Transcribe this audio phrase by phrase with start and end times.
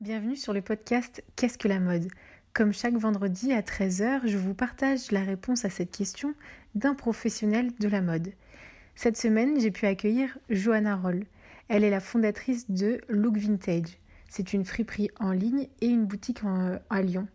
[0.00, 2.06] Bienvenue sur le podcast Qu'est-ce que la mode?
[2.52, 6.36] Comme chaque vendredi à 13h, je vous partage la réponse à cette question
[6.76, 8.32] d'un professionnel de la mode.
[8.94, 11.24] Cette semaine, j'ai pu accueillir Johanna Roll.
[11.66, 13.98] Elle est la fondatrice de Look Vintage.
[14.28, 16.42] C'est une friperie en ligne et une boutique
[16.90, 17.26] à Lyon.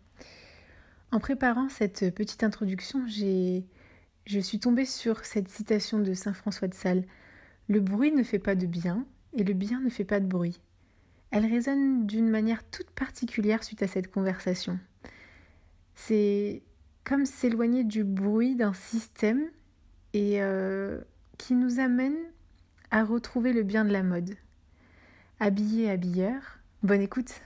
[1.12, 6.76] En préparant cette petite introduction, je suis tombée sur cette citation de Saint François de
[6.76, 7.04] Sales.
[7.68, 10.62] Le bruit ne fait pas de bien et le bien ne fait pas de bruit.
[11.36, 14.80] Elle résonne d'une manière toute particulière suite à cette conversation.
[15.96, 16.62] C'est
[17.04, 19.50] comme s'éloigner du bruit d'un système
[20.14, 21.02] et euh,
[21.40, 22.16] qui nous amène
[22.92, 24.36] à retrouver le bien de la mode.
[25.40, 27.42] Habillé, habilleur, bonne écoute.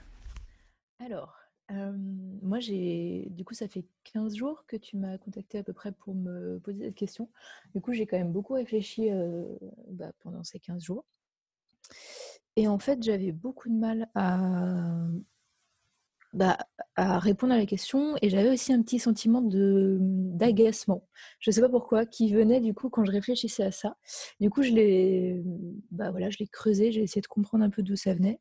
[0.99, 1.37] Alors,
[1.71, 1.93] euh,
[2.41, 5.93] moi j'ai, du coup ça fait 15 jours que tu m'as contacté à peu près
[5.93, 7.29] pour me poser cette question.
[7.73, 9.45] Du coup j'ai quand même beaucoup réfléchi euh,
[9.91, 11.05] bah, pendant ces 15 jours.
[12.57, 15.07] Et en fait, j'avais beaucoup de mal à,
[16.33, 16.57] bah,
[16.95, 21.07] à répondre à la question et j'avais aussi un petit sentiment d'agacement.
[21.39, 23.95] Je ne sais pas pourquoi, qui venait du coup quand je réfléchissais à ça.
[24.39, 25.43] Du coup, je l'ai
[25.91, 28.39] bah, voilà, je l'ai creusé, j'ai essayé de comprendre un peu d'où ça venait.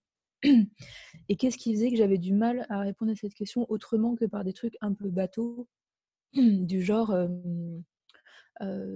[1.29, 4.25] Et qu'est-ce qui faisait que j'avais du mal à répondre à cette question autrement que
[4.25, 5.69] par des trucs un peu bateaux,
[6.33, 7.15] du genre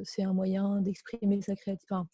[0.05, 1.95] c'est un moyen d'exprimer sa créativité.
[1.95, 2.09] Enfin,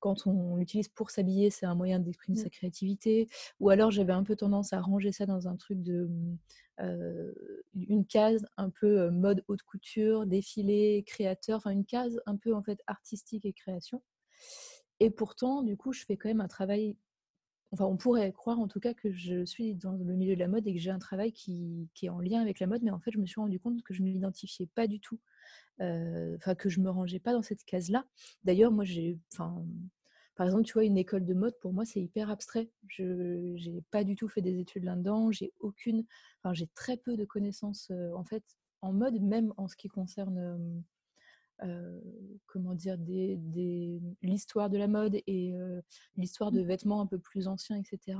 [0.00, 3.28] quand on l'utilise pour s'habiller, c'est un moyen d'exprimer sa créativité.
[3.60, 7.32] Ou alors j'avais un peu tendance à ranger ça dans un truc de mmh,
[7.74, 12.62] une case un peu mode haute couture, défilé, créateur, enfin une case un peu en
[12.62, 14.02] fait artistique et création.
[15.00, 16.96] Et pourtant, du coup, je fais quand même un travail
[17.72, 20.48] enfin, on pourrait croire en tout cas que je suis dans le milieu de la
[20.48, 22.90] mode et que j'ai un travail qui, qui, est en lien avec la mode, mais
[22.90, 25.18] en fait, je me suis rendu compte que je ne m'identifiais pas du tout
[25.80, 28.04] enfin que je me rangeais pas dans cette case-là.
[28.44, 29.64] D'ailleurs, moi, j'ai, enfin,
[30.34, 32.70] par exemple, tu vois, une école de mode pour moi c'est hyper abstrait.
[32.88, 35.30] Je n'ai pas du tout fait des études là-dedans.
[35.30, 36.04] J'ai aucune,
[36.42, 38.44] enfin, j'ai très peu de connaissances en fait
[38.80, 40.82] en mode, même en ce qui concerne
[42.46, 45.54] comment dire, des, des l'histoire de la mode et
[46.16, 46.66] l'histoire de mmh.
[46.66, 48.18] vêtements un peu plus anciens, etc.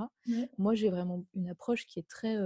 [0.59, 2.37] Moi, j'ai vraiment une approche qui est très,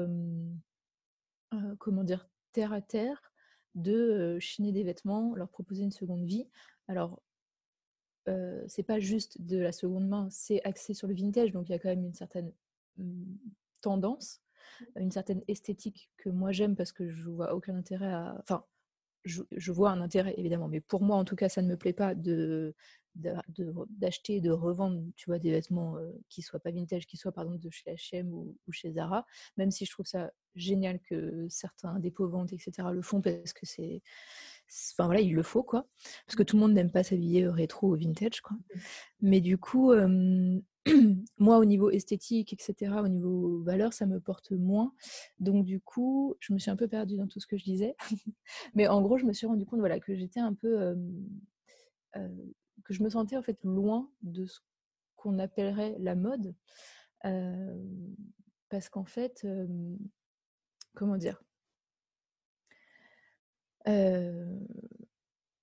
[1.79, 3.21] comment dire, terre à terre
[3.77, 6.49] de chiner des vêtements, leur proposer une seconde vie.
[6.89, 7.23] Alors,
[8.29, 11.73] euh, c'est pas juste de la seconde main, c'est axé sur le vintage, donc il
[11.73, 12.53] y a quand même une certaine
[12.97, 13.35] mmh,
[13.81, 14.43] tendance,
[14.97, 18.37] une certaine esthétique que moi j'aime parce que je vois aucun intérêt à.
[18.41, 18.65] Enfin,
[19.25, 21.93] je, vois un intérêt évidemment, mais pour moi en tout cas, ça ne me plaît
[21.93, 22.75] pas de
[23.17, 27.33] d'acheter et de revendre tu vois, des vêtements euh, qui soient pas vintage, qui soient
[27.33, 31.47] par exemple de chez H&M ou, chez Zara, même si je trouve ça génial que
[31.49, 32.89] certains dépôts ventes, etc.
[32.93, 34.03] le font parce que c'est...
[34.93, 35.87] Enfin voilà, il le faut quoi.
[36.27, 38.57] Parce que tout le monde n'aime pas s'habiller rétro ou vintage quoi.
[38.57, 38.81] Mmh.
[39.23, 39.93] Mais du coup,
[41.39, 44.93] moi au niveau esthétique, etc., au niveau valeur, ça me porte moins.
[45.39, 47.97] Donc du coup, je me suis un peu perdue dans tout ce que je disais.
[48.75, 50.97] Mais en gros, je me suis rendu compte voilà, que j'étais un peu
[52.85, 54.61] que je me sentais en fait loin de ce
[55.17, 56.55] qu'on appellerait la mode.
[58.69, 59.47] parce qu'en fait,
[60.95, 61.43] comment dire?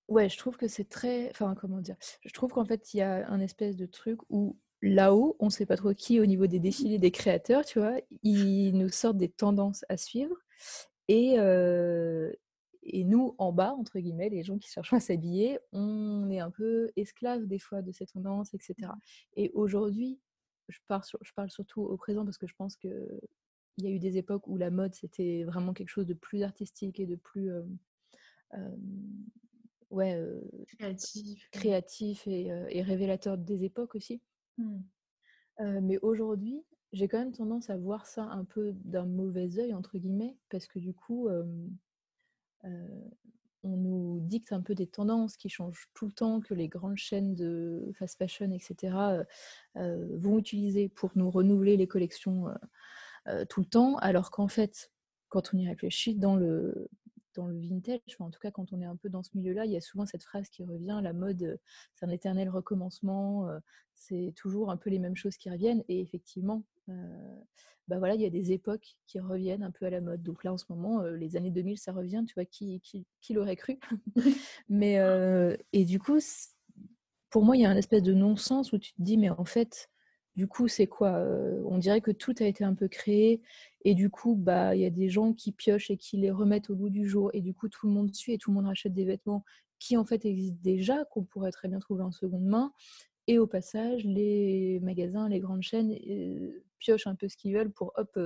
[0.07, 1.29] Ouais, je trouve que c'est très.
[1.31, 1.96] Enfin, comment dire?
[2.23, 5.52] Je trouve qu'en fait, il y a un espèce de truc où là-haut, on ne
[5.52, 9.18] sait pas trop qui au niveau des défilés des créateurs, tu vois, ils nous sortent
[9.18, 10.35] des tendances à suivre.
[11.07, 11.38] Et,
[12.86, 16.52] et nous, en bas, entre guillemets, les gens qui cherchent à s'habiller, on est un
[16.52, 18.76] peu esclaves des fois de ces tendances, etc.
[18.82, 19.00] Mmh.
[19.38, 20.20] Et aujourd'hui,
[20.70, 23.20] je, je, parle surtout au présent parce que je pense qu'il
[23.78, 27.00] y a eu des époques où la mode, c'était vraiment quelque chose de plus artistique
[27.00, 27.52] et de plus...
[27.52, 27.64] Euh,
[28.56, 28.76] euh,
[29.90, 30.42] ouais, euh,
[30.78, 34.22] créatif, créatif et, et, révélateur des époques aussi.
[34.58, 34.82] Mmh.
[35.82, 39.98] mais aujourd'hui, j'ai quand même tendance à voir ça un peu d'un mauvais œil, entre
[39.98, 41.28] guillemets, parce que du coup,
[42.63, 46.97] on nous dicte un peu des tendances qui changent tout le temps, que les grandes
[46.97, 49.24] chaînes de fast fashion, etc.,
[49.75, 52.47] vont utiliser pour nous renouveler les collections
[53.50, 54.91] tout le temps, alors qu'en fait,
[55.29, 56.90] quand on y réfléchit, dans le,
[57.35, 59.72] dans le vintage, en tout cas quand on est un peu dans ce milieu-là, il
[59.72, 61.59] y a souvent cette phrase qui revient, la mode,
[61.96, 63.49] c'est un éternel recommencement,
[63.96, 68.26] c'est toujours un peu les mêmes choses qui reviennent, et effectivement, bah voilà, il y
[68.26, 70.24] a des époques qui reviennent un peu à la mode.
[70.24, 73.56] Donc là, en ce moment, les années 2000, ça revient, tu vois, qui, qui, l'aurait
[73.56, 73.80] cru?
[74.70, 75.00] Mais,
[75.74, 76.20] et du coup,
[77.30, 79.44] pour moi, il y a un espèce de non-sens où tu te dis, mais en
[79.44, 79.90] fait,
[80.35, 81.20] du coup, c'est quoi
[81.66, 83.41] On dirait que tout a été un peu créé
[83.86, 86.70] et du coup, bah, il y a des gens qui piochent et qui les remettent
[86.70, 88.66] au bout du jour et du coup, tout le monde suit et tout le monde
[88.66, 89.44] rachète des vêtements
[89.79, 92.72] qui en fait existent déjà, qu'on pourrait très bien trouver en seconde main.
[93.28, 95.91] Et au passage, les magasins, les grandes chaînes
[96.84, 98.20] piochent un peu ce qu'ils veulent pour hop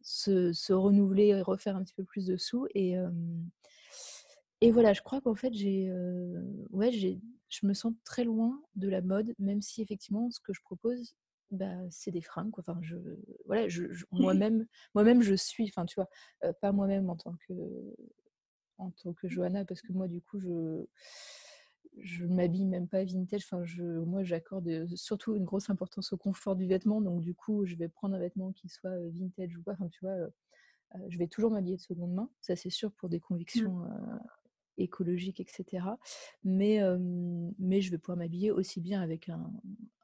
[0.00, 2.66] se, se, renouveler et refaire un petit peu plus de sous.
[2.74, 2.94] Et,
[4.60, 5.92] et voilà, je crois qu'en fait, j'ai,
[6.70, 10.52] ouais, j'ai, je me sens très loin de la mode, même si effectivement, ce que
[10.52, 11.14] je propose,
[11.50, 12.50] bah, c'est des fringues.
[12.50, 12.64] Quoi.
[12.66, 12.96] Enfin, je,
[13.46, 16.08] voilà, je, moi-même, moi-même, je suis, enfin, tu vois,
[16.60, 17.54] pas moi-même en tant que,
[18.78, 20.86] en tant que Johanna, parce que moi, du coup, je,
[21.98, 23.44] je m'habille même pas vintage.
[23.44, 27.00] Enfin, je, moi, j'accorde surtout une grosse importance au confort du vêtement.
[27.00, 29.72] Donc, du coup, je vais prendre un vêtement qui soit vintage ou pas.
[29.72, 30.16] Enfin, tu vois,
[31.08, 32.30] je vais toujours m'habiller de seconde main.
[32.40, 33.20] Ça, c'est sûr pour des mmh.
[33.20, 33.86] convictions
[34.78, 35.86] écologique, etc.
[36.44, 36.80] Mais,
[37.58, 39.52] mais je vais pouvoir m'habiller aussi bien avec un,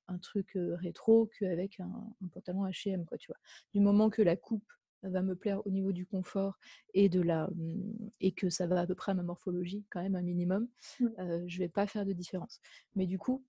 [0.08, 3.38] un truc rétro qu'avec un, un pantalon H&M, quoi, tu vois.
[3.72, 4.70] Du moment que la coupe
[5.02, 6.58] va me plaire au niveau du confort
[6.94, 10.02] et de la mmh, et que ça va à peu près à ma morphologie quand
[10.02, 10.68] même un minimum,
[11.00, 11.06] mmh.
[11.46, 12.60] je vais pas faire de différence.
[12.96, 13.44] Mais du coup,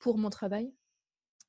[0.00, 0.72] pour mon travail,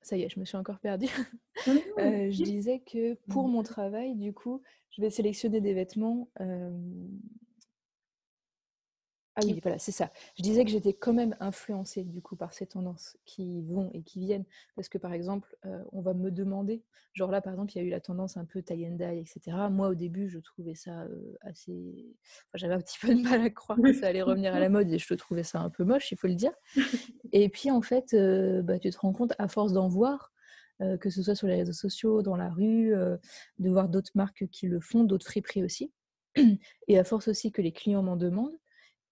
[0.01, 1.09] ça y est, je me suis encore perdue.
[1.65, 4.61] je disais que pour mon travail, du coup,
[4.91, 6.29] je vais sélectionner des vêtements
[9.37, 10.11] ah oui, voilà, c'est ça.
[10.37, 14.01] Je disais que j'étais quand même influencée du coup par ces tendances qui vont et
[14.01, 14.45] qui viennent.
[14.75, 16.83] Parce que par exemple, euh, on va me demander,
[17.13, 19.19] genre là par exemple, il y a eu la tendance un peu tie and dye,
[19.19, 19.57] etc.
[19.69, 22.15] Moi au début, je trouvais ça euh, assez.
[22.47, 24.69] Enfin, J'avais un petit peu de mal à croire que ça allait revenir à la
[24.69, 26.53] mode et je trouvais ça un peu moche, il faut le dire.
[27.33, 30.31] Et puis en fait, euh, bah, tu te rends compte à force d'en voir.
[31.01, 32.93] que ce soit sur les réseaux sociaux, dans la rue,
[33.59, 35.91] de voir d'autres marques qui le font, d'autres friperies aussi.
[36.87, 38.57] Et à force aussi que les clients m'en demandent,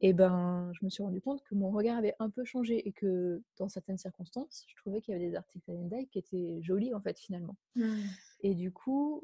[0.05, 2.91] et ben, je me suis rendu compte que mon regard avait un peu changé et
[2.91, 6.93] que dans certaines circonstances, je trouvais qu'il y avait des articles à qui étaient jolis
[6.93, 7.55] en fait finalement.
[7.77, 8.01] Mmh.
[8.41, 9.23] Et du coup,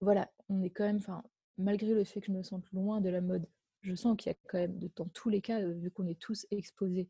[0.00, 1.22] voilà, on est quand même, enfin,
[1.56, 3.46] malgré le fait que je me sente loin de la mode,
[3.82, 6.48] je sens qu'il y a quand même, dans tous les cas, vu qu'on est tous
[6.50, 7.08] exposés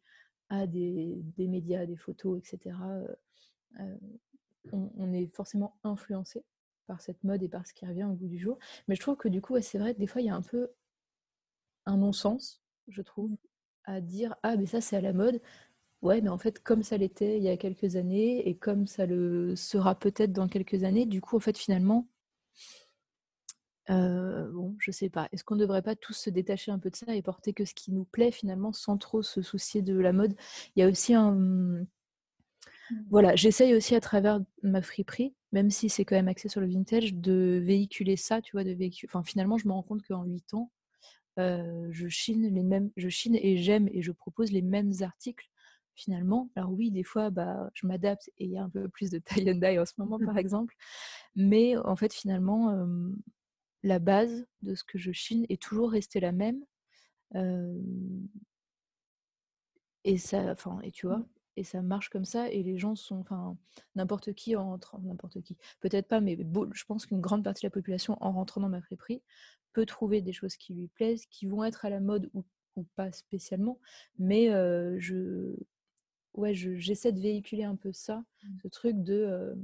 [0.50, 2.76] à des, des médias, des photos, etc.,
[3.80, 3.96] euh,
[4.70, 6.44] on, on, est forcément influencé
[6.86, 8.58] par cette mode et par ce qui revient au bout du jour.
[8.86, 10.42] Mais je trouve que du coup, c'est vrai que des fois, il y a un
[10.42, 10.68] peu
[11.86, 13.36] un non-sens je trouve,
[13.84, 15.40] à dire Ah, mais ça, c'est à la mode.
[16.02, 19.06] Ouais, mais en fait, comme ça l'était il y a quelques années et comme ça
[19.06, 22.08] le sera peut-être dans quelques années, du coup, en fait, finalement,
[23.90, 25.28] euh, bon, je sais pas.
[25.32, 27.64] Est-ce qu'on ne devrait pas tous se détacher un peu de ça et porter que
[27.64, 30.34] ce qui nous plaît finalement sans trop se soucier de la mode?
[30.76, 31.32] Il y a aussi un.
[31.32, 31.86] Mmh.
[33.10, 36.66] Voilà, j'essaye aussi à travers ma friperie, même si c'est quand même axé sur le
[36.68, 39.10] vintage, de véhiculer ça, tu vois, de véhiculer.
[39.10, 40.70] Enfin, finalement, je me rends compte qu'en 8 ans,
[41.38, 45.48] je chine les mêmes, je chine et j'aime et je propose les mêmes articles
[45.94, 46.50] finalement.
[46.54, 49.18] Alors oui, des fois, bah, je m'adapte et il y a un peu plus de
[49.18, 50.74] tie and dye en ce moment, par exemple.
[51.36, 52.86] Mais en fait, finalement,
[53.82, 56.64] la base de ce que je chine est toujours restée la même.
[60.04, 61.24] et ça, enfin, et tu vois.
[61.58, 62.48] Et ça marche comme ça.
[62.50, 63.56] Et les gens sont, enfin,
[63.96, 66.38] n'importe qui en rentrant, n'importe qui, peut-être pas, mais
[66.72, 69.22] je pense qu'une grande partie de la population en rentrant dans ma friperie
[69.72, 72.44] peut trouver des choses qui lui plaisent, qui vont être à la mode ou,
[72.94, 73.80] pas spécialement,
[74.20, 74.46] mais
[75.00, 75.52] je,
[76.34, 78.48] ouais, j'essaie de véhiculer un peu ça, mmh.
[78.62, 79.56] ce truc de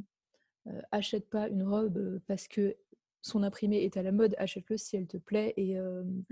[0.90, 2.76] achète pas une robe parce que
[3.22, 6.24] son imprimé est à la mode, achète-le si elle te plaît et, mmh.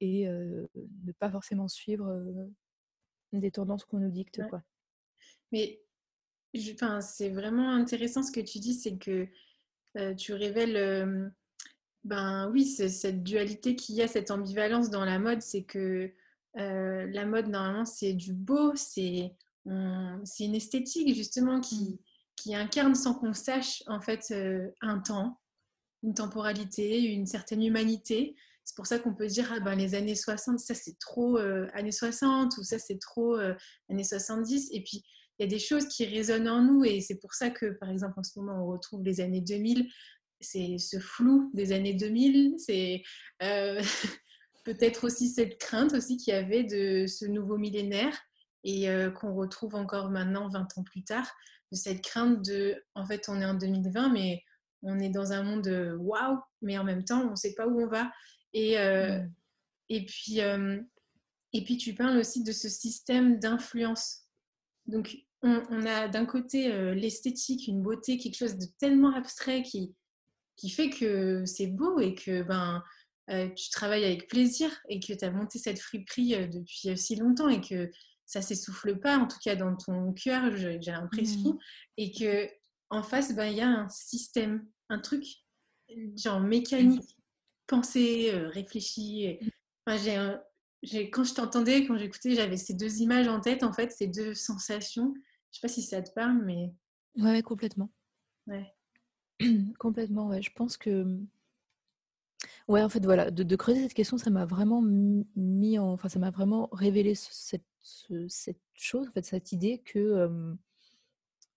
[0.00, 2.50] et ne pas forcément suivre
[3.32, 4.42] des tendances qu'on nous dicte.
[4.48, 4.64] Quoi.
[5.52, 5.80] Mais
[7.00, 9.26] c'est vraiment intéressant ce que tu dis, c'est que
[10.16, 11.32] tu révèles
[12.04, 16.10] ben oui, c'est cette dualité qu'il y a, cette ambivalence dans la mode, c'est que
[16.56, 19.34] euh, la mode, normalement, c'est du beau, c'est
[19.66, 21.98] une esthétique justement qui, mmh.
[22.36, 25.38] qui incarne sans qu'on sache en fait euh, un temps,
[26.02, 28.34] une temporalité, une certaine humanité.
[28.64, 31.66] C'est pour ça qu'on peut dire, ah ben les années 60, ça c'est trop euh,
[31.74, 33.36] années 60 ou ça c'est trop
[33.90, 34.70] années 70.
[34.72, 35.04] Et puis,
[35.38, 37.90] il y a des choses qui résonnent en nous et c'est pour ça que, par
[37.90, 39.88] exemple, en ce moment, on retrouve les années 2000
[40.40, 43.02] c'est ce flou des années 2000, c'est
[43.42, 43.80] euh,
[44.64, 48.16] peut-être aussi cette crainte aussi qu'il y avait de ce nouveau millénaire
[48.64, 51.30] et euh, qu'on retrouve encore maintenant 20 ans plus tard,
[51.72, 54.42] de cette crainte de, en fait, on est en 2020, mais
[54.82, 57.80] on est dans un monde waouh, mais en même temps, on ne sait pas où
[57.80, 58.10] on va.
[58.52, 59.32] Et, euh, mm.
[59.90, 64.22] et, puis, et puis, tu parles aussi de ce système d'influence.
[64.86, 69.94] Donc, on, on a d'un côté l'esthétique, une beauté, quelque chose de tellement abstrait qui,
[70.58, 72.82] qui fait que c'est beau et que ben,
[73.30, 77.16] euh, tu travailles avec plaisir et que tu as monté cette friperie euh, depuis si
[77.16, 77.90] longtemps et que
[78.24, 81.58] ça s'essouffle pas, en tout cas dans ton cœur, j'ai l'impression, mmh.
[81.96, 82.48] et que
[82.90, 85.24] en face, ben, il y a un système, un truc
[86.16, 87.16] genre mécanique,
[87.66, 89.38] pensé, euh, réfléchi.
[89.86, 90.36] Enfin,
[90.82, 94.06] j'ai quand je t'entendais, quand j'écoutais, j'avais ces deux images en tête, en fait, ces
[94.06, 95.14] deux sensations.
[95.50, 96.72] Je sais pas si ça te parle, mais...
[97.16, 97.90] Ouais, complètement.
[98.46, 98.74] Ouais.
[99.78, 100.42] Complètement, ouais.
[100.42, 101.18] Je pense que
[102.68, 106.18] ouais, en fait, voilà, de, creuser cette question, ça m'a vraiment mis en, enfin, ça
[106.18, 107.64] m'a vraiment révélé cette,
[108.28, 110.56] cette chose, en fait, cette idée que,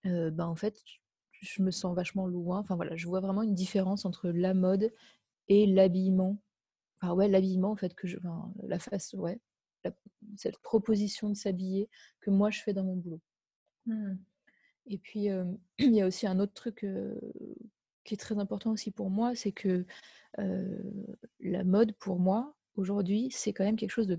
[0.04, 0.82] bah, en fait,
[1.42, 2.58] je me sens vachement loin.
[2.60, 4.92] Enfin voilà, je vois vraiment une différence entre la mode
[5.48, 6.40] et l'habillement.
[7.00, 8.18] Enfin ouais, l'habillement en fait que je,
[8.62, 9.40] la face, ouais,
[10.36, 11.88] cette proposition de s'habiller
[12.20, 13.20] que moi je fais dans mon boulot.
[13.86, 14.14] Mmh.
[14.86, 15.28] Et puis
[15.78, 16.86] il y a aussi un autre truc
[18.04, 19.86] qui est très important aussi pour moi, c'est que
[20.38, 24.18] la mode pour moi, aujourd'hui, c'est quand même quelque chose de,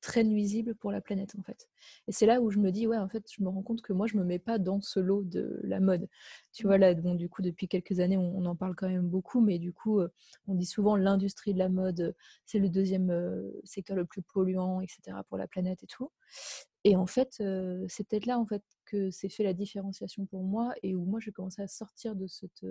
[0.00, 1.68] très nuisible pour la planète, en fait.
[2.08, 3.92] Et c'est là où je me dis, ouais, en fait, je me rends compte que
[3.92, 6.08] moi, je me mets pas dans ce lot de la mode.
[6.52, 9.40] Tu vois, là, bon, du coup, depuis quelques années, on, en parle quand même beaucoup,
[9.40, 10.08] mais du coup, euh,
[10.46, 12.14] on dit souvent l'industrie de la mode,
[12.46, 16.10] c'est le deuxième euh, secteur le plus polluant, etc., pour la planète et tout.
[16.84, 20.42] Et en fait, euh, c'est peut-être là, en fait, que c'est fait la différenciation pour
[20.42, 22.64] moi et où moi, je commençais à sortir de cette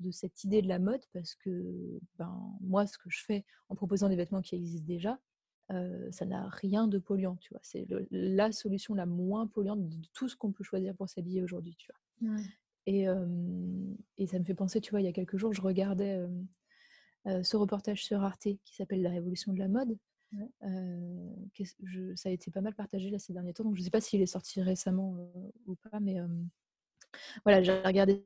[0.00, 3.74] de cette idée de la mode parce que ben, moi, ce que je fais en
[3.74, 5.18] proposant des vêtements qui existent déjà,
[5.70, 7.60] euh, ça n'a rien de polluant, tu vois.
[7.62, 11.76] C'est la solution la moins polluante de tout ce qu'on peut choisir pour s'habiller aujourd'hui,
[11.76, 12.36] tu vois.
[12.86, 13.06] Et,
[14.16, 16.26] et, ça me fait penser, tu vois, il y a quelques jours, je regardais
[17.26, 19.98] euh, ce reportage sur Arte qui s'appelle La révolution de la mode.
[20.62, 23.90] Je, ça a été pas mal partagé là ces derniers temps, donc je ne sais
[23.90, 25.18] pas s'il est sorti récemment
[25.66, 26.16] ou pas, mais
[27.44, 28.24] voilà, j'ai regardé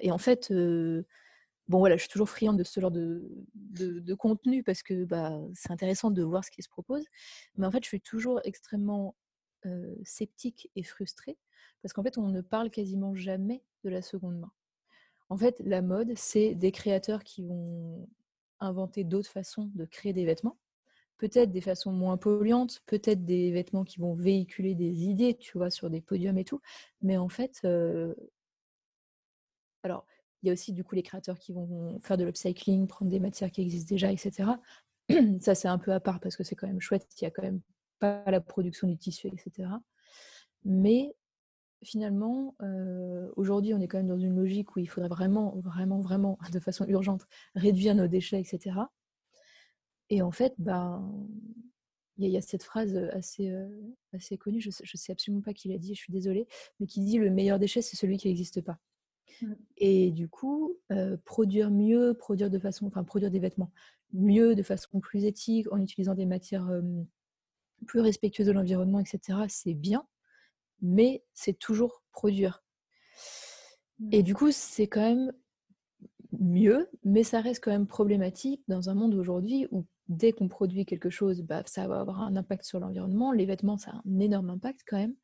[0.00, 0.52] et en fait,
[1.68, 5.70] bon voilà, je suis toujours friande de ce genre de, contenu parce que bah, c'est
[5.70, 7.04] intéressant de voir ce qui se propose.
[7.56, 9.16] Mais en fait, je suis toujours extrêmement
[10.04, 11.38] sceptique et frustrée
[11.82, 14.52] parce qu'en fait, on ne parle quasiment jamais de la seconde main.
[15.28, 18.08] En fait, la mode, c'est des créateurs qui vont
[18.60, 20.58] inventer d'autres façons de créer des vêtements.
[21.18, 25.70] Peut-être des façons moins polluantes, peut-être des vêtements qui vont véhiculer des idées, tu vois,
[25.70, 26.60] sur des podiums et tout.
[27.02, 27.66] Mais en fait,
[29.84, 30.06] alors,
[30.42, 33.20] il y a aussi du coup les créateurs qui vont faire de l'upcycling, prendre des
[33.20, 34.50] matières qui existent déjà, etc.
[35.40, 37.30] Ça, c'est un peu à part parce que c'est quand même chouette, il y a
[37.30, 37.60] quand même
[37.98, 39.68] pas la production du tissu, etc.
[40.64, 41.14] Mais
[41.82, 46.00] finalement, euh, aujourd'hui, on est quand même dans une logique où il faudrait vraiment, vraiment,
[46.00, 48.76] vraiment, de façon urgente, réduire nos déchets, etc.
[50.10, 51.10] Et en fait, ben,
[52.16, 53.68] il y, a cette phrase assez, euh,
[54.12, 56.46] assez connue, je ne sais absolument pas qui l'a dit, je suis désolée,
[56.78, 58.78] mais qui dit le meilleur déchet, c'est celui qui n'existe pas.
[59.40, 59.52] Mmh.
[59.78, 60.78] Et du coup,
[61.24, 63.72] produire mieux, produire de façon, enfin produire des vêtements
[64.12, 66.70] mieux, de façon plus éthique, en utilisant des matières
[67.86, 69.40] plus respectueuses de l'environnement, etc.
[69.48, 70.06] C'est bien,
[70.80, 72.64] mais c'est toujours produire.
[74.12, 74.22] Et mmh.
[74.22, 75.32] du coup, c'est quand même
[76.40, 80.84] mieux, mais ça reste quand même problématique dans un monde aujourd'hui où dès qu'on produit
[80.84, 83.32] quelque chose, bah, ça va avoir un impact sur l'environnement.
[83.32, 85.14] Les vêtements, ça a un énorme impact quand même.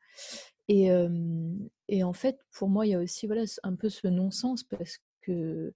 [0.72, 4.98] Et, en fait, pour moi, il y a aussi voilà, un peu ce non-sens parce
[5.20, 5.74] que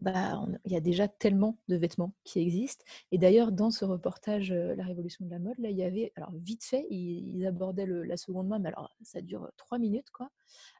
[0.00, 2.84] bah, il y a déjà tellement de vêtements qui existent.
[3.10, 6.32] Et d'ailleurs, dans ce reportage La Révolution de la mode, là, il y avait, alors
[6.36, 10.30] vite fait, ils, abordaient la seconde main, mais alors ça dure trois minutes, quoi,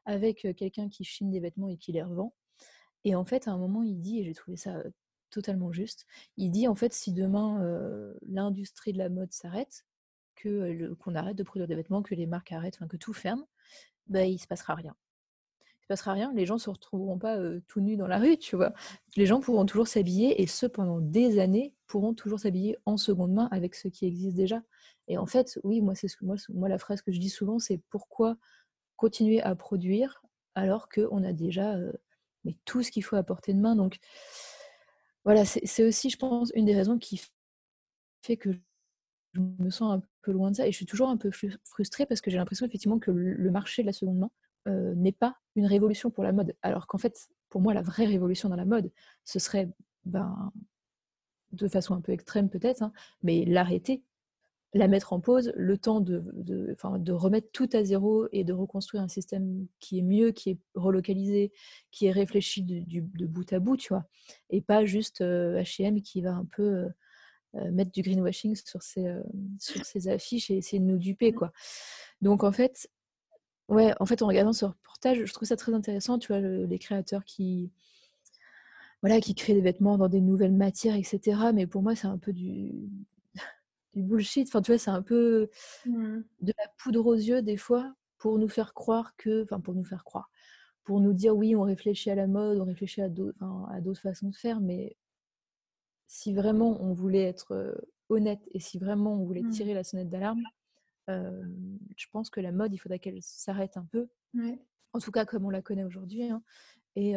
[0.05, 2.33] avec quelqu'un qui chine des vêtements et qui les revend.
[3.03, 4.81] Et en fait, à un moment, il dit, et j'ai trouvé ça
[5.31, 6.05] totalement juste,
[6.37, 7.61] il dit en fait, si demain
[8.25, 9.85] l'industrie de la mode s'arrête,
[10.41, 13.45] qu'on arrête de produire des vêtements, que les marques arrêtent, que tout ferme,
[14.07, 14.95] bah, il se passera rien.
[15.65, 18.55] Il se passera rien, les gens se retrouveront pas tout nus dans la rue, tu
[18.55, 18.73] vois.
[19.15, 23.33] Les gens pourront toujours s'habiller et ceux pendant des années pourront toujours s'habiller en seconde
[23.33, 24.61] main avec ce qui existe déjà.
[25.07, 26.25] Et en fait, oui, moi c'est ce que
[26.67, 28.37] la phrase que je dis souvent, c'est pourquoi
[28.95, 30.21] continuer à produire
[30.55, 31.77] alors qu'on a déjà
[32.65, 33.75] tout ce qu'il faut à portée de main?
[33.75, 33.97] Donc
[35.25, 37.21] voilà, c'est aussi, je pense, une des raisons qui
[38.21, 38.49] fait que
[39.33, 41.31] je me sens un peu loin de ça et je suis toujours un peu
[41.63, 44.31] frustrée parce que j'ai l'impression effectivement que le marché de la seconde main
[44.67, 46.55] euh, n'est pas une révolution pour la mode.
[46.61, 48.91] Alors qu'en fait, pour moi, la vraie révolution dans la mode,
[49.23, 49.69] ce serait,
[50.05, 50.51] ben,
[51.51, 54.03] de façon un peu extrême peut-être, hein, mais l'arrêter,
[54.73, 59.01] la mettre en pause, le temps de, de, remettre tout à zéro et de reconstruire
[59.01, 61.51] un système qui est mieux, qui est relocalisé,
[61.89, 64.05] qui est réfléchi de, bout à bout, tu vois,
[64.51, 66.89] et pas juste H&M qui va un peu euh,
[67.53, 69.21] mettre du greenwashing sur ses, euh,
[69.59, 71.35] sur ses affiches et essayer de nous duper, mmh.
[71.35, 71.51] quoi.
[72.21, 72.89] Donc, en fait,
[73.67, 76.79] ouais, en fait, en regardant ce reportage, je trouve ça très intéressant, tu vois, les
[76.79, 77.71] créateurs qui,
[79.01, 81.51] voilà, qui créent des vêtements dans des nouvelles matières, etc.
[81.53, 82.71] Mais pour moi, c'est un peu du,
[83.93, 84.47] du bullshit.
[84.47, 85.49] Enfin, tu vois, c'est un peu
[85.85, 86.19] mmh.
[86.41, 89.83] de la poudre aux yeux, des fois, pour nous faire croire que, enfin, pour nous
[89.83, 90.29] faire croire,
[90.83, 94.35] pour nous dire oui, on réfléchit à la mode, on réfléchit à d'autres façons de
[94.35, 94.95] faire, mais
[96.11, 97.73] si vraiment on voulait être
[98.09, 99.49] honnête et si vraiment on voulait mmh.
[99.51, 100.43] tirer la sonnette d'alarme,
[101.07, 104.09] je pense que la mode, il faudrait qu'elle s'arrête un peu.
[104.91, 106.29] En tout cas, comme on la connaît aujourd'hui.
[106.29, 106.43] Hein.
[106.97, 107.15] et,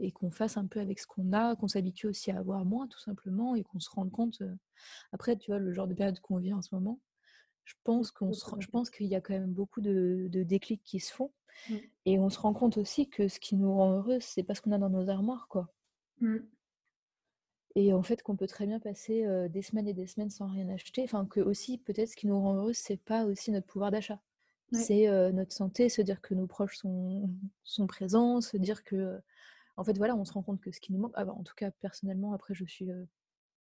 [0.00, 2.88] et qu'on fasse un peu avec ce qu'on a, qu'on s'habitue aussi à avoir moins
[2.88, 4.42] tout simplement et qu'on se rende compte.
[5.12, 6.98] Après, tu vois, le genre de période qu'on vit en ce moment,
[7.64, 10.82] je pense qu'on se, je pense qu'il y a quand même beaucoup de, de déclics
[10.82, 11.30] qui se font
[11.68, 11.76] mmh.
[12.06, 14.62] et on se rend compte aussi que ce qui nous rend heureux, c'est pas ce
[14.62, 15.72] qu'on a dans nos armoires, quoi.
[16.20, 16.38] Mmh.
[17.76, 20.68] Et en fait, qu'on peut très bien passer des semaines et des semaines sans rien
[20.70, 21.02] acheter.
[21.04, 24.20] Enfin, que aussi, peut-être, ce qui nous rend heureux, c'est pas aussi notre pouvoir d'achat.
[24.72, 27.28] C'est notre santé, se dire que nos proches sont,
[27.64, 29.20] sont présents, se dire que,
[29.76, 31.42] en fait, voilà, on se rend compte que ce qui nous manque, ah bah, en
[31.42, 32.88] tout cas, personnellement, après, je suis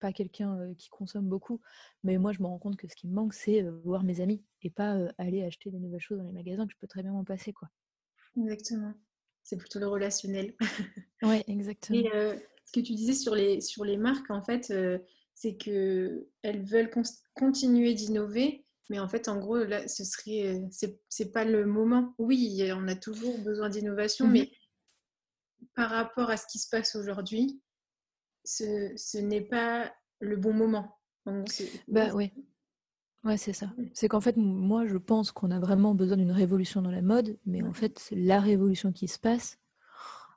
[0.01, 1.61] pas quelqu'un qui consomme beaucoup,
[2.05, 4.45] mais moi, je me rends compte que ce qui me manque, c'est voir mes amis
[4.63, 7.13] et pas aller acheter des nouvelles choses dans les magasins que je peux très bien
[7.13, 7.69] m'en passer, quoi.
[8.37, 8.95] Exactement.
[9.43, 10.55] C'est plutôt le relationnel.
[11.23, 11.99] ouais, exactement.
[11.99, 12.11] Et
[12.69, 14.73] ce que tu disais sur les, sur les marques, en fait,
[15.35, 16.91] c'est que elles veulent
[17.35, 22.15] continuer d'innover, mais en fait, en gros, là, ce serait, euh, c'est pas le moment.
[22.19, 24.51] Oui, on a toujours besoin d'innovation, mmh mais
[25.75, 27.61] par rapport à ce qui se passe aujourd'hui,
[28.45, 30.99] ce, ce n'est pas le bon moment.
[31.89, 32.33] bah oui.
[33.25, 33.73] Ouais, c'est ça.
[33.93, 37.39] C'est qu'en fait, moi, je pense qu'on a vraiment besoin d'une révolution dans la mode,
[37.47, 39.59] mais en fait, la révolution qui se passe,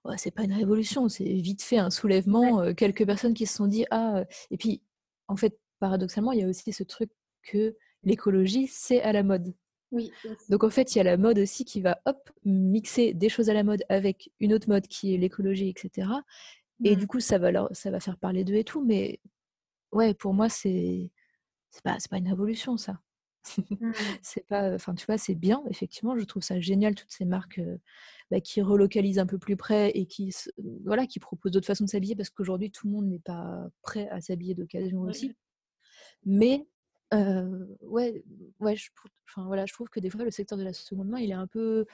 [0.05, 3.55] ouais, c'est pas une révolution, c'est vite fait un soulèvement, euh, quelques personnes qui se
[3.55, 4.81] sont dit ah, et puis
[5.27, 7.10] en fait, paradoxalement, il y a aussi ce truc
[7.43, 9.53] que l'écologie, c'est à la mode.
[9.91, 10.12] Oui.
[10.50, 13.50] Donc en fait, il y a la mode aussi qui va hop mixer des choses
[13.50, 16.08] à la mode avec une autre mode qui est l'écologie, etc.
[16.84, 18.84] Et du coup, ça va leur, ça va faire parler d'eux et tout.
[18.84, 19.20] Mais
[19.91, 21.12] ouais, pour moi, c'est
[21.72, 23.00] c'est pas, pas une révolution ça.
[23.57, 23.91] Mmh.
[24.21, 26.17] c'est pas, enfin tu vois, c'est bien effectivement.
[26.17, 27.77] Je trouve ça génial toutes ces marques euh,
[28.29, 30.33] bah, qui relocalisent un peu plus près et qui
[30.86, 34.07] voilà qui proposent d'autres façons de s'habiller parce qu'aujourd'hui tout le monde n'est pas prêt
[34.10, 35.36] à s'habiller d'occasion aussi.
[36.25, 36.67] Mais
[37.12, 38.24] ouais,
[38.60, 38.89] ouais, je,
[39.27, 41.33] enfin, voilà, je trouve que des fois, le secteur de la seconde main, il est
[41.33, 41.86] un peu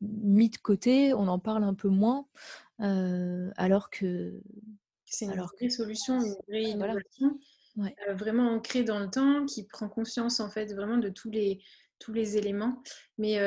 [0.00, 2.26] mis de côté, on en parle un peu moins,
[2.78, 4.40] alors que.
[5.04, 7.38] C'est une vraie solution, une vraie innovation,
[8.14, 11.62] vraiment ancrée dans le temps, qui prend conscience en fait vraiment de tous les,
[11.98, 12.82] tous les éléments.
[13.18, 13.38] Mais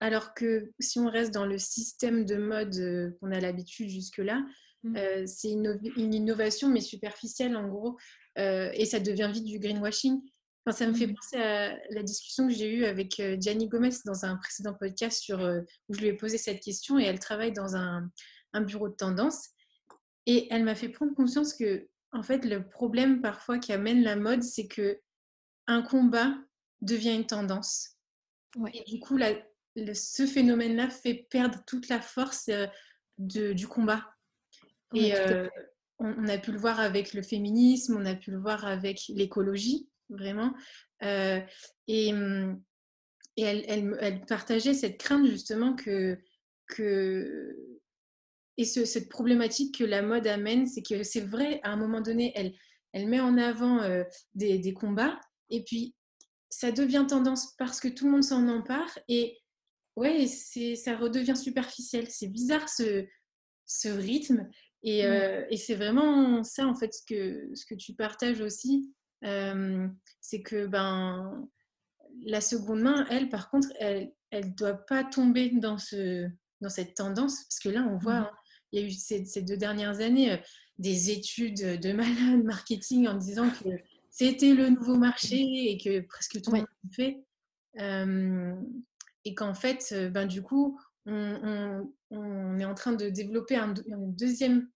[0.00, 4.42] alors que si on reste dans le système de mode qu'on a l'habitude jusque-là,
[4.82, 5.26] mmh.
[5.26, 7.96] c'est une, une, innovation mais superficielle en gros.
[8.38, 10.20] Euh, et ça devient vite du greenwashing.
[10.64, 11.14] Enfin, ça me fait mmh.
[11.14, 15.22] penser à la discussion que j'ai eue avec euh, Gianni Gomez dans un précédent podcast
[15.22, 18.10] sur, euh, où je lui ai posé cette question et elle travaille dans un,
[18.52, 19.50] un bureau de tendance.
[20.26, 24.16] Et elle m'a fait prendre conscience que, en fait, le problème parfois qui amène la
[24.16, 25.00] mode, c'est que
[25.66, 26.34] un combat
[26.80, 27.96] devient une tendance.
[28.72, 29.32] Et du coup, la,
[29.92, 32.48] ce phénomène-là fait perdre toute la force
[33.18, 34.04] de, du combat.
[34.94, 35.12] Et,
[35.98, 39.88] on, a pu le voir avec le féminisme, on a pu le voir avec l'écologie,
[40.10, 40.54] vraiment.
[41.02, 41.40] Euh,
[41.88, 42.62] et, hum,
[43.36, 46.18] elle, partageait cette crainte justement que,
[46.68, 47.75] que
[48.58, 52.32] et cette problématique que la mode amène, c'est que c'est vrai, à un moment donné,
[52.34, 52.54] elle,
[52.92, 55.94] elle met en avant euh, des, combats, et puis
[56.48, 59.38] ça devient tendance parce que tout le monde s'en empare, et
[59.96, 62.06] ouais, ça redevient superficiel.
[62.08, 63.06] C'est bizarre ce,
[63.66, 64.48] ce rythme,
[64.86, 68.92] euh, et, c'est vraiment ça, en fait, ce que, ce que tu partages aussi.
[69.24, 69.88] Euh,
[70.20, 71.48] c'est que ben,
[72.24, 76.28] la seconde main, elle, par contre, elle ne doit pas tomber dans, ce,
[76.60, 77.44] dans cette tendance.
[77.44, 78.24] Parce que là, on voit, mmh.
[78.24, 78.30] hein,
[78.72, 80.36] il y a eu ces, ces deux dernières années euh,
[80.78, 83.68] des études de malade marketing en disant que
[84.10, 85.36] c'était le nouveau marché
[85.70, 87.24] et que presque tout le monde le fait.
[89.24, 94.68] et qu'en fait, ben, du coup, on, on, est en train de développer un, deuxième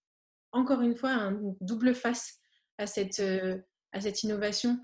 [0.52, 2.40] encore une fois, un double face
[2.78, 3.58] à cette, euh,
[3.92, 4.80] à cette innovation.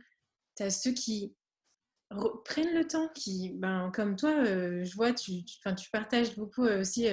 [0.57, 1.35] Tu as ceux qui
[2.45, 6.64] prennent le temps, qui, ben, comme toi, euh, je vois, tu, tu, tu partages beaucoup
[6.64, 7.09] euh, aussi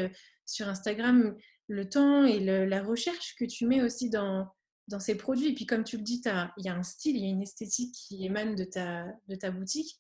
[0.46, 1.36] sur Instagram
[1.68, 4.48] le temps et la recherche que tu mets aussi dans,
[4.88, 5.50] dans ces produits.
[5.50, 7.42] Et puis, comme tu le dis, il y a un style, il y a une
[7.42, 10.00] esthétique qui émane de ta, de ta boutique.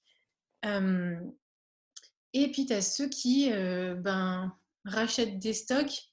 [0.64, 4.54] et puis, tu as ceux qui ben,
[4.86, 6.12] rachètent des stocks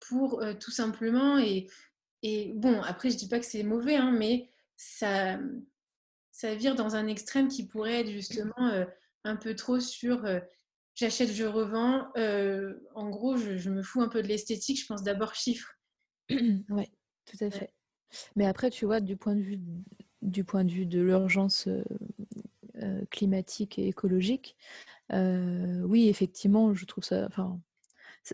[0.00, 1.38] pour tout simplement.
[1.38, 1.68] Et,
[2.22, 5.38] et, bon, après, je dis pas que c'est mauvais, hein, mais ça,
[6.30, 8.86] ça vire dans un extrême qui pourrait être justement
[9.24, 10.24] un peu trop sur
[10.98, 12.08] j'achète, je revends.
[12.94, 14.80] en gros, je, me fous un peu de l'esthétique.
[14.80, 15.78] Je pense d'abord chiffres.
[16.30, 16.90] ouais,
[17.24, 17.72] tout à fait.
[18.36, 19.60] Mais après, tu vois, du point de vue,
[20.22, 21.68] du point de, vue de l'urgence
[23.10, 24.56] climatique et écologique,
[25.12, 27.26] oui, effectivement, je trouve ça.
[27.26, 27.60] Enfin,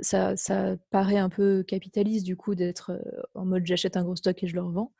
[0.02, 3.00] ça, ça, paraît un peu capitaliste du coup d'être
[3.34, 4.92] en mode j'achète un gros stock et je le revends.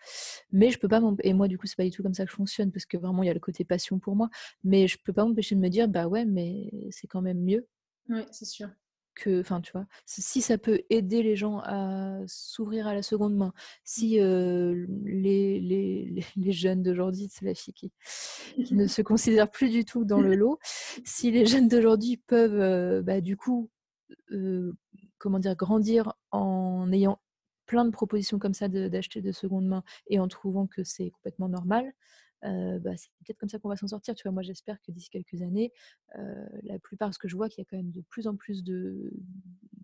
[0.53, 2.31] Mais je peux pas et moi du coup c'est pas du tout comme ça que
[2.31, 4.29] je fonctionne parce que vraiment il y a le côté passion pour moi.
[4.63, 7.67] Mais je peux pas m'empêcher de me dire bah ouais mais c'est quand même mieux.
[8.09, 8.69] Oui c'est sûr.
[9.15, 13.37] que, enfin, tu vois, si ça peut aider les gens à s'ouvrir à la seconde
[13.37, 13.53] main,
[13.85, 17.93] si les, les, les, jeunes d'aujourd'hui, c'est la fille qui,
[18.65, 20.59] qui, ne se considère plus du tout dans le lot,
[21.05, 23.71] si les jeunes d'aujourd'hui peuvent, bah, du coup,
[25.19, 27.21] comment dire, grandir en ayant
[27.67, 31.49] plein de propositions comme ça d'acheter de, seconde main et en trouvant que c'est complètement
[31.49, 31.93] normal,
[32.43, 34.15] bah, c'est peut-être comme ça qu'on va s'en sortir.
[34.15, 35.73] Tu vois, moi, j'espère que d'ici quelques années,
[36.63, 38.63] la plupart, ce que je vois, qu'il y a quand même de plus en plus
[38.63, 39.13] de,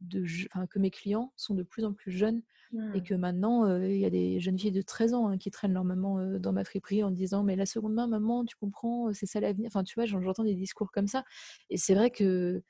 [0.03, 3.03] de enfin, que mes clients sont de plus en plus jeunes et mmh.
[3.03, 5.85] que maintenant, il y a des jeunes filles de 13 ans hein, qui traînent leur
[5.85, 9.41] maman dans ma friperie en disant mais la seconde main, maman, tu comprends, c'est ça
[9.41, 9.69] l'avenir.
[9.69, 11.25] Enfin, tu vois, j'entends des discours comme ça
[11.71, 12.63] et c'est vrai que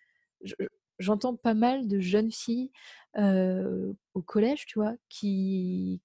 [1.01, 2.71] j'entends pas mal de jeunes filles
[3.17, 6.01] au collège, tu vois, qui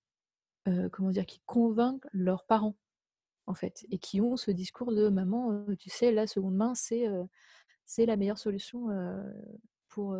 [0.92, 2.76] comment dire, qui convainquent leurs parents
[3.48, 7.08] en fait, et qui ont ce discours de maman, tu sais, la seconde main, c'est
[8.06, 8.88] la meilleure solution
[9.90, 10.18] pour,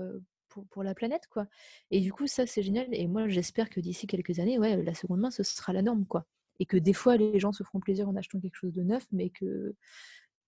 [0.50, 1.48] pour, pour, la planète, quoi.
[1.92, 2.88] Et du coup, ça, c'est génial.
[2.92, 6.06] Et moi, j'espère que d'ici quelques années, ouais, la seconde main, ce sera la norme,
[6.06, 6.26] quoi.
[6.60, 9.06] Et que des fois, les gens se feront plaisir en achetant quelque chose de neuf,
[9.12, 9.76] mais que,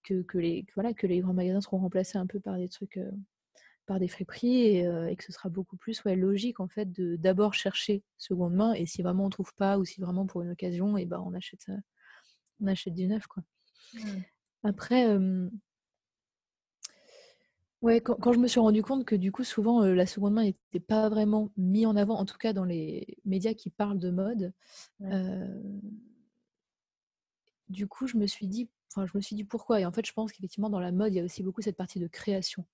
[0.04, 3.00] que, que les, voilà, que les grands magasins seront remplacés un peu par des trucs,
[3.88, 7.16] par des friperies, et, et, que ce sera beaucoup plus ouais, logique, en fait, de
[7.16, 10.52] d'abord chercher seconde main, et si vraiment on trouve pas, ou si vraiment pour une
[10.52, 11.66] occasion, et ben on achète
[12.62, 13.26] on achète du neuf.
[13.28, 13.44] Quoi.
[13.94, 14.00] Mmh.
[14.64, 15.18] Après,
[17.82, 20.80] ouais, quand, je me suis rendu compte que du coup, souvent, la seconde main n'était
[20.80, 24.54] pas vraiment mis en avant, en tout cas dans les médias qui parlent de mode.
[27.70, 29.80] du coup, je me suis dit, enfin, je me suis dit pourquoi?
[29.82, 31.78] Et en fait, je pense qu'effectivement, dans la mode, il y a aussi beaucoup cette
[31.78, 32.66] partie de création.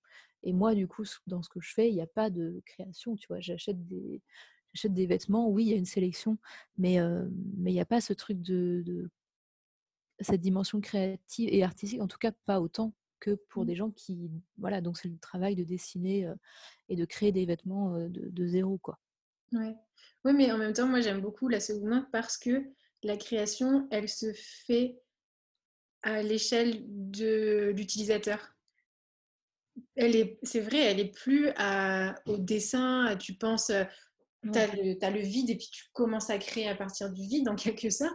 [0.42, 3.16] Et moi, du coup, dans ce que je fais, il n'y a pas de création.
[3.16, 4.22] Tu vois, j'achète des,
[4.72, 5.48] j'achète des vêtements.
[5.48, 6.38] Oui, il y a une sélection,
[6.78, 6.98] mais
[7.56, 9.10] mais il n'y a pas ce truc de
[10.20, 13.66] cette dimension créative et artistique, en tout cas pas autant que pour mmh.
[13.66, 16.30] des gens qui, voilà, donc c'est le travail de dessiner
[16.88, 18.98] et de créer des vêtements de, zéro, quoi.
[19.52, 19.74] Ouais.
[20.24, 22.64] Oui, mais en même temps, moi j'aime beaucoup la seconde main parce que
[23.02, 25.00] la création, elle se fait
[26.04, 28.54] à l'échelle de l'utilisateur.
[29.96, 33.72] Elle est, c'est vrai, elle est plus à, au dessin, tu penses,
[34.52, 34.70] tu as,
[35.02, 37.90] as, le vide et puis tu commences à créer à partir du vide en quelque
[37.90, 38.14] sorte.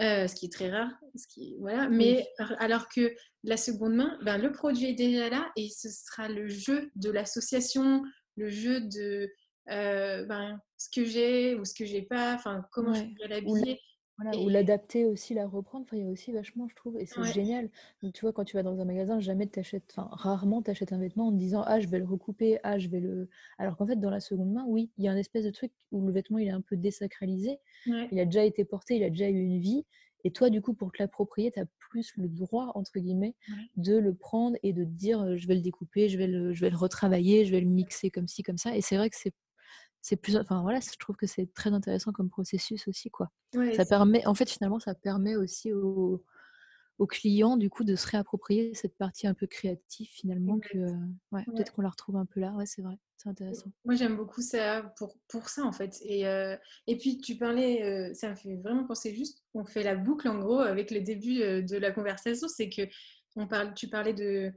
[0.00, 0.90] Euh, ce qui est très rare.
[1.14, 1.88] Ce qui, voilà.
[1.88, 2.26] Mais
[2.58, 6.48] alors que la seconde main, ben, le produit est déjà là et ce sera le
[6.48, 8.02] jeu de l'association,
[8.36, 9.30] le jeu de
[9.70, 13.80] euh, ben, ce que j'ai ou ce que j'ai pas, enfin comment je pourrais l'habiller.
[14.36, 15.84] Ou l'adapter aussi, la reprendre.
[15.84, 17.70] Enfin, il y a aussi vachement, je trouve, et c'est génial.
[18.02, 20.98] Donc, tu vois, quand tu vas dans un magasin, jamais t'achètes, enfin, rarement t'achètes un
[20.98, 23.28] vêtement en te disant, ah, je vais le recouper, ah, je vais le.
[23.58, 25.72] Alors qu'en fait, dans la seconde main, oui, il y a un espèce de truc
[25.92, 27.58] où le vêtement, il est un peu désacralisé.
[28.10, 29.84] Il a déjà été porté, il a déjà eu une vie.
[30.24, 33.34] Et toi, du coup, pour te l'approprier, tu as plus le droit, entre guillemets,
[33.76, 36.60] de le prendre et de te dire, je vais le découper, je vais le, je
[36.62, 38.76] vais le retravailler, je vais le mixer comme ci, comme ça.
[38.76, 39.34] Et c'est vrai que c'est
[40.04, 43.30] c'est plus enfin voilà je trouve que c'est très intéressant comme processus aussi quoi.
[43.74, 46.22] Ça permet en fait finalement ça permet aussi aux,
[46.98, 50.92] aux, clients du coup de se réapproprier cette partie un peu créative finalement que euh,
[51.32, 52.52] ouais, peut-être qu'on la retrouve un peu là.
[52.52, 53.72] Ouais c'est vrai c'est intéressant.
[53.86, 56.54] moi j'aime beaucoup ça pour, pour ça en fait et, euh,
[56.86, 60.28] et puis tu parlais euh, ça me fait vraiment penser juste on fait la boucle
[60.28, 62.82] en gros avec le début de la conversation c'est que
[63.36, 64.52] on parle tu parlais de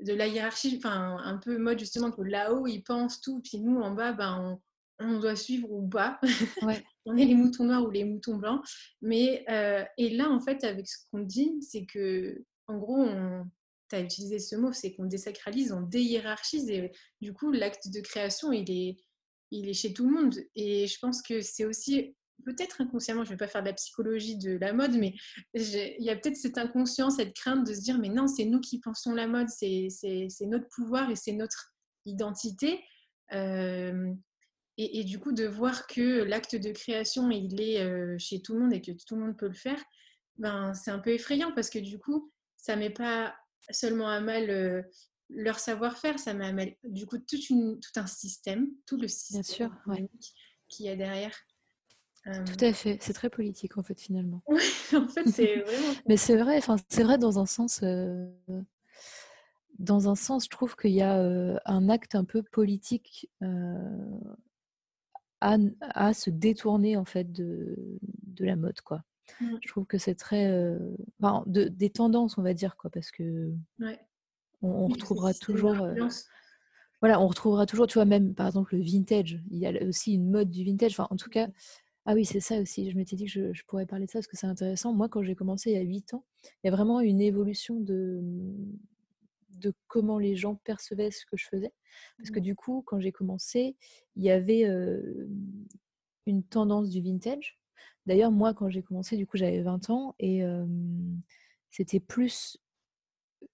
[0.00, 3.80] de la hiérarchie, enfin un peu mode justement que là-haut ils pensent tout, puis nous
[3.80, 4.60] en bas ben
[4.98, 6.20] on, on doit suivre ou pas.
[7.06, 8.62] on est les moutons noirs ou les moutons blancs.
[9.02, 13.06] Mais, euh, et là, en fait, avec ce qu'on dit, c'est que, en gros,
[13.88, 16.68] tu as utilisé ce mot, c'est qu'on désacralise, on déhiérarchise.
[16.70, 18.96] Et du coup, l'acte de création, il est,
[19.50, 20.36] il est chez tout le monde.
[20.54, 23.74] Et je pense que c'est aussi, peut-être inconsciemment, je ne vais pas faire de la
[23.74, 25.14] psychologie de la mode, mais
[25.54, 28.60] il y a peut-être cette inconscience, cette crainte de se dire, mais non, c'est nous
[28.60, 29.88] qui pensons la mode, c'est
[30.42, 31.72] notre pouvoir et c'est notre
[32.04, 32.82] identité.
[33.32, 34.12] Euh,
[34.80, 38.60] et, du coup, de voir que l'acte de création, il est euh, chez tout le
[38.60, 39.82] monde et que tout le monde peut le faire,
[40.36, 43.34] ben, c'est un peu effrayant parce que du coup, ça ne met pas
[43.72, 44.82] seulement à mal euh,
[45.30, 47.36] leur savoir-faire, ça met à mal du coup tout
[47.96, 49.70] un système, tout le système sûr,
[50.68, 51.36] qui est derrière.
[52.28, 54.44] Euh, tout à fait, c'est très politique en fait finalement.
[54.48, 54.62] Oui,
[54.94, 55.94] en fait c'est vraiment.
[56.06, 57.82] Mais c'est vrai, enfin c'est vrai dans un sens.
[59.80, 61.14] Dans un sens, je trouve qu'il y a
[61.64, 63.28] un acte un peu politique
[65.40, 67.76] à, se détourner en fait de,
[68.26, 69.02] de la mode quoi.
[69.40, 69.56] Mmh.
[69.62, 70.78] Je trouve que c'est très euh,
[71.46, 73.52] de, des tendances on va dire quoi parce que
[74.62, 75.94] on, retrouvera toujours euh,
[77.00, 79.40] voilà on retrouvera toujours tu vois même par exemple le vintage.
[79.50, 80.92] Il y a aussi une mode du vintage.
[80.92, 81.48] Enfin en tout cas
[82.06, 82.90] ah oui c'est ça aussi.
[82.90, 84.92] Je m'étais dit que je, je, pourrais parler de ça parce que c'est intéressant.
[84.92, 86.24] Moi quand j'ai commencé il y a 8 ans
[86.64, 88.22] il y a vraiment une évolution de
[89.58, 91.72] de comment les gens percevaient ce que je faisais.
[92.16, 93.76] Parce que du coup, quand j'ai commencé,
[94.16, 94.64] il y avait
[96.26, 97.58] une tendance du vintage.
[98.06, 100.42] D'ailleurs, moi, quand j'ai commencé, du coup, j'avais 20 ans et
[101.70, 102.58] c'était plus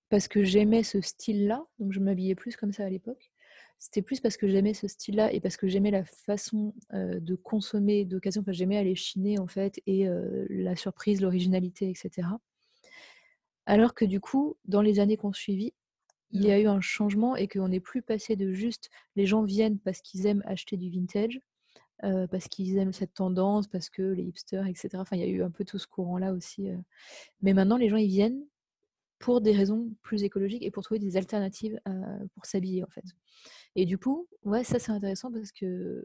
[0.08, 3.32] parce que j'aimais ce style-là, donc je m'habillais plus comme ça à l'époque.
[3.80, 8.04] C'était plus parce que j'aimais ce style-là et parce que j'aimais la façon de consommer
[8.04, 8.40] d'occasion.
[8.42, 10.06] Enfin, j'aimais aller chiner en fait et
[10.48, 12.28] la surprise, l'originalité, etc.
[13.66, 15.74] Alors que du coup, dans les années qu'on suivit,
[16.34, 19.44] il y a eu un changement et qu'on n'est plus passé de juste les gens
[19.44, 21.40] viennent parce qu'ils aiment acheter du vintage,
[22.02, 24.90] parce qu'ils aiment cette tendance, parce que les hipsters, etc.
[24.96, 26.68] Enfin, il y a eu un peu tout ce courant-là aussi.
[27.40, 28.44] Mais maintenant, les gens, ils viennent
[29.20, 31.80] pour des raisons plus écologiques et pour trouver des alternatives
[32.34, 33.04] pour s'habiller, en fait.
[33.76, 36.04] Et du coup, ouais, ça, c'est intéressant parce que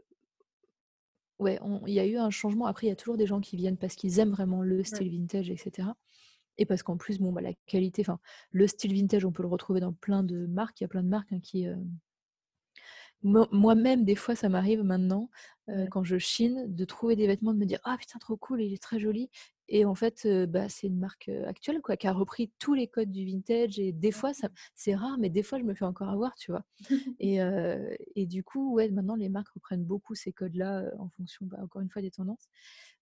[1.38, 2.66] ouais, il y a eu un changement.
[2.66, 5.10] Après, il y a toujours des gens qui viennent parce qu'ils aiment vraiment le style
[5.10, 5.88] vintage, etc.
[6.58, 8.18] Et parce qu'en plus, bon, bah, la qualité, enfin,
[8.50, 10.80] le style vintage, on peut le retrouver dans plein de marques.
[10.80, 11.66] Il y a plein de marques hein, qui.
[13.22, 15.28] Moi-même, des fois, ça m'arrive maintenant,
[15.90, 18.72] quand je chine, de trouver des vêtements, de me dire Ah putain, trop cool, il
[18.72, 19.30] est très joli.
[19.68, 23.12] Et en fait, bah, c'est une marque actuelle quoi, qui a repris tous les codes
[23.12, 23.78] du vintage.
[23.78, 24.32] Et des fois,
[24.74, 26.64] c'est rare, mais des fois, je me fais encore avoir, tu vois.
[27.20, 27.38] et,
[28.16, 31.82] et, du coup, ouais, maintenant, les marques reprennent beaucoup ces codes-là en fonction, bah, encore
[31.82, 32.48] une fois, des tendances.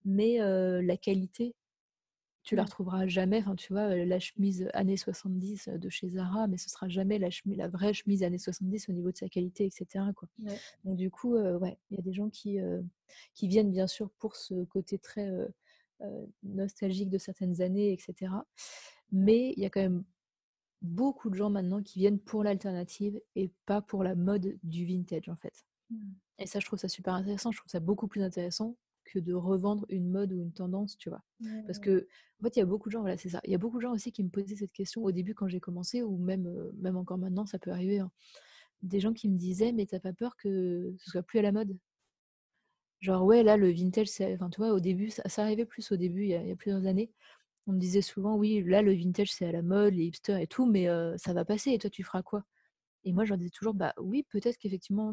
[0.04, 1.54] Mais la qualité
[2.48, 3.40] tu la retrouveras jamais.
[3.40, 7.28] Enfin, tu vois, la chemise années 70 de chez Zara, mais ce sera jamais la,
[7.28, 10.02] chemise, la vraie chemise années 70 au niveau de sa qualité, etc.
[10.16, 10.30] Quoi.
[10.82, 12.58] Donc, du coup, ouais, il y a des gens qui,
[13.34, 15.30] qui viennent bien sûr pour ce côté très
[16.42, 18.32] nostalgique de certaines années, etc.
[19.12, 20.04] Mais il y a quand même
[20.80, 25.28] beaucoup de gens maintenant qui viennent pour l'alternative et pas pour la mode du vintage,
[25.28, 25.66] en fait.
[25.90, 25.96] Mmh.
[26.38, 27.52] Et ça, je trouve ça super intéressant.
[27.52, 28.74] Je trouve ça beaucoup plus intéressant
[29.08, 31.22] que de revendre une mode ou une tendance, tu vois.
[31.66, 32.06] Parce que,
[32.40, 33.40] en fait, il y a beaucoup de gens, voilà, c'est ça.
[33.44, 35.48] Il y a beaucoup de gens aussi qui me posaient cette question au début quand
[35.48, 38.00] j'ai commencé, ou même, même encore maintenant, ça peut arriver.
[38.00, 38.10] Hein.
[38.82, 41.52] Des gens qui me disaient, mais t'as pas peur que ce soit plus à la
[41.52, 41.76] mode?
[43.00, 44.34] Genre, ouais, là, le vintage, c'est.
[44.34, 47.10] Enfin, tu vois, au début, ça, arrivait plus au début, il y, a, plusieurs années.
[47.66, 50.46] On me disait souvent, oui, là, le vintage, c'est à la mode, les hipsters et
[50.46, 52.44] tout, mais ça va passer, et toi, tu feras quoi?
[53.04, 55.12] Et moi, je leur disais toujours, bah oui, peut-être qu'effectivement,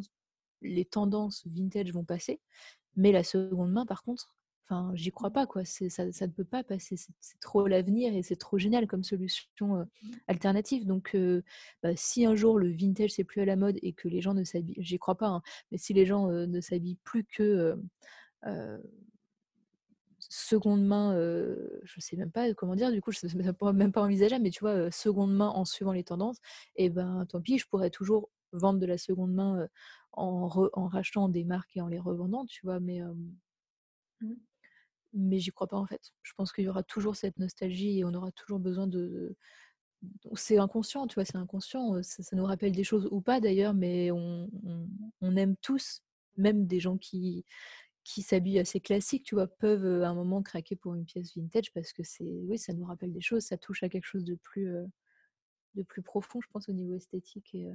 [0.61, 2.41] les tendances vintage vont passer,
[2.95, 4.31] mais la seconde main, par contre,
[4.67, 5.63] enfin, j'y crois pas, quoi.
[5.65, 6.95] Ça, ça ne peut pas passer.
[6.97, 9.87] C'est trop l'avenir et c'est trop génial comme solution mmh.
[10.27, 10.85] alternative.
[10.85, 11.15] Donc,
[11.83, 14.33] bah, si un jour le vintage c'est plus à la mode et que les gens
[14.33, 17.77] ne s'habillent, j'y crois pas, hein, mais si les gens ne s'habillent plus que
[20.19, 24.43] seconde main, je sais même pas comment dire, du coup, je ne même pas envisageable,
[24.43, 26.37] mais tu vois, seconde main en suivant les tendances,
[26.75, 29.67] et ben tant pis, je pourrais toujours vendre de la seconde main
[30.13, 33.01] en, en, rachetant des marques et en les revendant, tu vois, mais,
[34.21, 34.35] mmh.
[35.13, 36.13] mais j'y crois pas en fait.
[36.23, 39.35] Je pense qu'il y aura toujours cette nostalgie et on aura toujours besoin de.
[40.35, 42.01] C'est inconscient, tu vois, c'est inconscient.
[42.03, 44.49] Ça, nous rappelle des choses ou pas d'ailleurs, mais on,
[45.21, 46.03] on, aime tous,
[46.37, 47.43] même des gens qui,
[48.03, 51.73] qui s'habillent assez classiques, tu vois, peuvent à un moment craquer pour une pièce vintage
[51.73, 54.35] parce que c'est, oui, ça nous rappelle des choses, ça touche à quelque chose de
[54.35, 54.69] plus,
[55.75, 57.67] de plus profond, je pense, au niveau esthétique et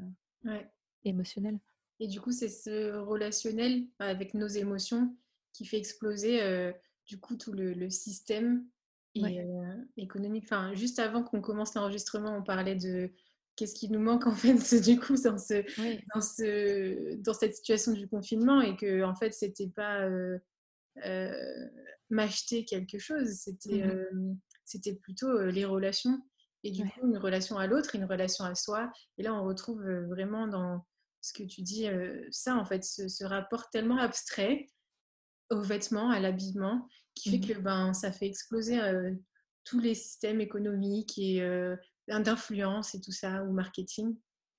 [1.05, 1.59] émotionnel.
[2.00, 5.14] Et du coup, c'est ce relationnel avec nos émotions
[5.53, 6.72] qui fait exploser euh,
[7.07, 8.66] du coup tout le, système
[9.18, 10.44] euh, économique.
[10.44, 13.11] Enfin, juste avant qu'on commence l'enregistrement, on parlait de
[13.57, 15.62] qu'est-ce qui nous manque en fait du coup dans, ce,
[16.14, 21.68] dans, ce, dans cette situation du confinement et que en fait c'était pas euh,
[22.09, 24.38] m'acheter quelque chose, c'était mmh
[24.70, 26.22] c'était plutôt les relations
[26.62, 28.90] et du coup une relation à l'autre, une relation à soi.
[29.18, 30.84] Et là on retrouve vraiment dans
[31.20, 34.68] ce que tu dis, euh, ça en fait, ce, rapport tellement abstrait
[35.50, 39.12] aux vêtements, à l'habillement, qui fait mmh que ben, ça fait exploser euh,
[39.64, 41.76] tous les systèmes économiques et euh,
[42.08, 44.16] d'influence et tout ça, ou marketing.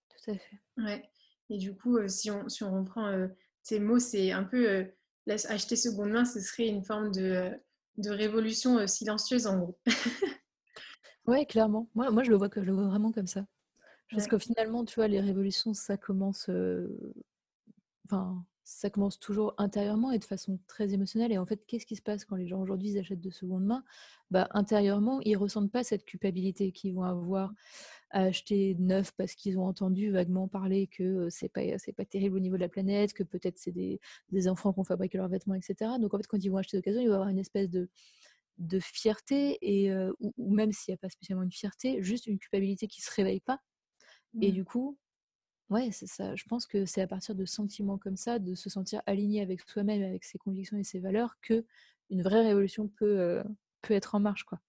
[0.10, 0.62] Tout à fait.
[0.78, 1.10] Ouais.
[1.50, 3.28] Et du coup, si, on, si on reprend
[3.64, 4.90] tes mots, c'est un peu
[5.28, 7.52] acheter seconde main, ce serait une forme de,
[7.98, 9.80] de révolution silencieuse en gros.
[11.28, 11.90] ouais, clairement.
[11.96, 13.46] Moi, moi je, le vois, je le vois vraiment comme ça.
[14.12, 16.50] Parce que finalement, tu vois, les révolutions, ça commence,
[18.06, 21.32] enfin, ça commence toujours intérieurement et de façon très émotionnelle.
[21.32, 23.84] Et en fait, qu'est-ce qui se passe quand les gens aujourd'hui achètent de seconde main?
[24.30, 27.54] Bah, Intérieurement, ils ressentent pas cette culpabilité qu'ils vont avoir
[28.12, 32.36] à acheter neuf parce qu'ils ont entendu vaguement parler que c'est pas c'est pas terrible
[32.36, 35.30] au niveau de la planète, que peut-être c'est des, des, enfants qui ont fabriqué leurs
[35.30, 35.92] vêtements, etc.
[36.00, 37.90] Donc en fait, quand ils vont acheter d'occasion, ils vont avoir une espèce de
[38.62, 42.40] de fierté et ou, ou, même s'il n'y a pas spécialement une fierté, juste une
[42.40, 43.60] culpabilité qui se réveille pas
[44.40, 44.54] et mmh.
[44.54, 44.98] du coup,
[45.70, 46.36] ouais, c'est ça.
[46.36, 49.62] Je pense que c'est à partir de sentiments comme ça, de se sentir aligné avec
[49.68, 51.66] soi-même, avec ses convictions et ses valeurs, que
[52.10, 53.44] une vraie révolution peut,
[53.82, 54.60] peut être en marche, quoi.